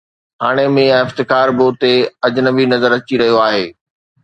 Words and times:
هاڻي 0.43 0.65
ميان 0.75 0.99
افتخار 1.05 1.47
به 1.57 1.63
اتي 1.69 1.93
اجنبي 2.27 2.65
نظر 2.73 2.91
اچي 2.97 3.15
رهيو 3.21 3.37
آهي. 3.47 3.65